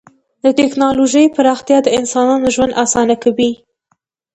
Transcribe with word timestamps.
د 0.43 0.45
ټکنالوژۍ 0.59 1.25
پراختیا 1.35 1.77
د 1.83 1.87
انسانانو 1.99 2.47
ژوند 2.55 2.77
اسانه 2.83 3.15
کوي. 3.23 3.51